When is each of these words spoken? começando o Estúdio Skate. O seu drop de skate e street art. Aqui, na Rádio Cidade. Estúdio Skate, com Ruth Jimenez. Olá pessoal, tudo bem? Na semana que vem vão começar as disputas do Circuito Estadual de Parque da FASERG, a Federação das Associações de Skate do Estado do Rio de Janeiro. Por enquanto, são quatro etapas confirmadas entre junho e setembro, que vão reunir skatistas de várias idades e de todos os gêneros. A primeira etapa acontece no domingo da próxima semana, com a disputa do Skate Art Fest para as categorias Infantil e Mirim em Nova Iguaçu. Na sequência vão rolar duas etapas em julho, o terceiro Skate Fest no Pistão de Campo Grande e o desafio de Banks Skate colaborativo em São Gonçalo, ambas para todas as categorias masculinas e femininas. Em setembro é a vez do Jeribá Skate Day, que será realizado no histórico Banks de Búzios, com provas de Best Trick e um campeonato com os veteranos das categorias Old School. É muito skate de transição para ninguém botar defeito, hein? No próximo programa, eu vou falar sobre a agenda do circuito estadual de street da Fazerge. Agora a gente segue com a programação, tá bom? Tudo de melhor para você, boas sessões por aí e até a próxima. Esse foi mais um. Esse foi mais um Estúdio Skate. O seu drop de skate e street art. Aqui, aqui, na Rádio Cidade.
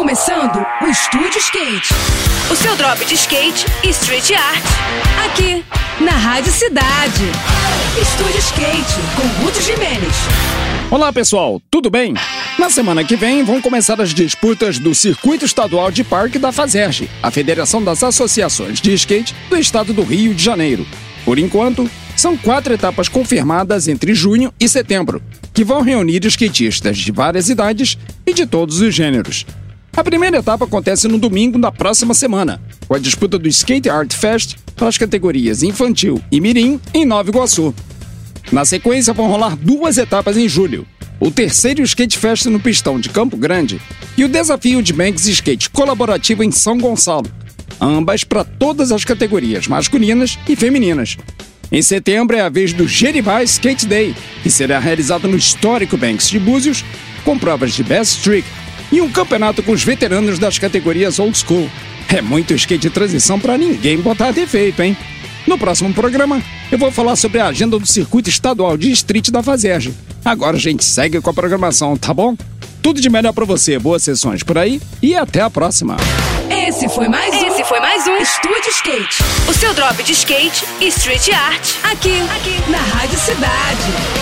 começando 0.00 0.64
o 0.80 0.86
Estúdio 0.86 1.36
Skate. 1.36 1.92
O 2.50 2.56
seu 2.56 2.74
drop 2.74 3.04
de 3.04 3.14
skate 3.16 3.66
e 3.84 3.90
street 3.90 4.30
art. 4.30 4.64
Aqui, 5.26 5.62
na 6.02 6.12
Rádio 6.12 6.50
Cidade. 6.50 7.24
Estúdio 8.00 8.38
Skate, 8.38 8.94
com 9.14 9.44
Ruth 9.44 9.60
Jimenez. 9.60 10.14
Olá 10.90 11.12
pessoal, 11.12 11.60
tudo 11.70 11.90
bem? 11.90 12.14
Na 12.58 12.70
semana 12.70 13.04
que 13.04 13.14
vem 13.14 13.44
vão 13.44 13.60
começar 13.60 14.00
as 14.00 14.14
disputas 14.14 14.78
do 14.78 14.94
Circuito 14.94 15.44
Estadual 15.44 15.90
de 15.90 16.02
Parque 16.02 16.38
da 16.38 16.50
FASERG, 16.50 17.06
a 17.22 17.30
Federação 17.30 17.84
das 17.84 18.02
Associações 18.02 18.80
de 18.80 18.94
Skate 18.94 19.36
do 19.50 19.58
Estado 19.58 19.92
do 19.92 20.02
Rio 20.02 20.32
de 20.32 20.42
Janeiro. 20.42 20.86
Por 21.26 21.38
enquanto, 21.38 21.90
são 22.16 22.38
quatro 22.38 22.72
etapas 22.72 23.06
confirmadas 23.06 23.86
entre 23.86 24.14
junho 24.14 24.50
e 24.58 24.66
setembro, 24.66 25.22
que 25.52 25.62
vão 25.62 25.82
reunir 25.82 26.24
skatistas 26.24 26.96
de 26.96 27.12
várias 27.12 27.50
idades 27.50 27.98
e 28.26 28.32
de 28.32 28.46
todos 28.46 28.80
os 28.80 28.94
gêneros. 28.94 29.44
A 29.96 30.04
primeira 30.04 30.38
etapa 30.38 30.64
acontece 30.64 31.08
no 31.08 31.18
domingo 31.18 31.58
da 31.58 31.72
próxima 31.72 32.14
semana, 32.14 32.62
com 32.86 32.94
a 32.94 32.98
disputa 32.98 33.38
do 33.38 33.48
Skate 33.48 33.90
Art 33.90 34.14
Fest 34.14 34.56
para 34.76 34.88
as 34.88 34.96
categorias 34.96 35.62
Infantil 35.62 36.22
e 36.30 36.40
Mirim 36.40 36.80
em 36.94 37.04
Nova 37.04 37.28
Iguaçu. 37.28 37.74
Na 38.52 38.64
sequência 38.64 39.12
vão 39.12 39.28
rolar 39.28 39.56
duas 39.56 39.98
etapas 39.98 40.36
em 40.36 40.48
julho, 40.48 40.86
o 41.18 41.30
terceiro 41.30 41.82
Skate 41.82 42.16
Fest 42.16 42.46
no 42.46 42.60
Pistão 42.60 43.00
de 43.00 43.08
Campo 43.08 43.36
Grande 43.36 43.80
e 44.16 44.24
o 44.24 44.28
desafio 44.28 44.80
de 44.80 44.92
Banks 44.92 45.26
Skate 45.26 45.68
colaborativo 45.70 46.44
em 46.44 46.52
São 46.52 46.78
Gonçalo, 46.78 47.30
ambas 47.80 48.24
para 48.24 48.44
todas 48.44 48.92
as 48.92 49.04
categorias 49.04 49.66
masculinas 49.66 50.38
e 50.48 50.54
femininas. 50.54 51.16
Em 51.70 51.82
setembro 51.82 52.36
é 52.36 52.40
a 52.40 52.48
vez 52.48 52.72
do 52.72 52.88
Jeribá 52.88 53.42
Skate 53.42 53.86
Day, 53.86 54.14
que 54.42 54.50
será 54.50 54.78
realizado 54.78 55.28
no 55.28 55.36
histórico 55.36 55.96
Banks 55.96 56.30
de 56.30 56.38
Búzios, 56.38 56.84
com 57.24 57.38
provas 57.38 57.74
de 57.74 57.82
Best 57.82 58.22
Trick 58.22 58.48
e 58.90 59.00
um 59.00 59.10
campeonato 59.10 59.62
com 59.62 59.72
os 59.72 59.82
veteranos 59.84 60.38
das 60.38 60.58
categorias 60.58 61.18
Old 61.18 61.36
School. 61.36 61.70
É 62.08 62.20
muito 62.20 62.54
skate 62.54 62.82
de 62.82 62.90
transição 62.90 63.38
para 63.38 63.56
ninguém 63.56 63.98
botar 63.98 64.32
defeito, 64.32 64.82
hein? 64.82 64.96
No 65.46 65.56
próximo 65.56 65.92
programa, 65.92 66.42
eu 66.70 66.78
vou 66.78 66.90
falar 66.90 67.16
sobre 67.16 67.40
a 67.40 67.46
agenda 67.46 67.78
do 67.78 67.86
circuito 67.86 68.28
estadual 68.28 68.76
de 68.76 68.90
street 68.92 69.30
da 69.30 69.42
Fazerge. 69.42 69.94
Agora 70.24 70.56
a 70.56 70.60
gente 70.60 70.84
segue 70.84 71.20
com 71.20 71.30
a 71.30 71.34
programação, 71.34 71.96
tá 71.96 72.12
bom? 72.12 72.36
Tudo 72.82 73.00
de 73.00 73.10
melhor 73.10 73.32
para 73.32 73.44
você, 73.44 73.78
boas 73.78 74.02
sessões 74.02 74.42
por 74.42 74.58
aí 74.58 74.80
e 75.02 75.14
até 75.14 75.40
a 75.40 75.50
próxima. 75.50 75.96
Esse 76.50 76.88
foi 76.88 77.08
mais 77.08 77.34
um. 77.34 77.46
Esse 77.46 77.64
foi 77.64 77.80
mais 77.80 78.06
um 78.06 78.16
Estúdio 78.16 78.70
Skate. 78.70 79.22
O 79.48 79.54
seu 79.54 79.74
drop 79.74 80.02
de 80.02 80.12
skate 80.12 80.64
e 80.80 80.88
street 80.88 81.28
art. 81.30 81.68
Aqui, 81.84 82.20
aqui, 82.20 82.70
na 82.70 82.78
Rádio 82.78 83.18
Cidade. 83.18 84.19